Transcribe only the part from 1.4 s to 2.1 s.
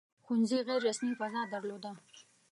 درلوده.